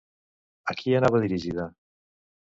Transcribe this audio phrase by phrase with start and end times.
[0.71, 1.67] A qui anava dirigida?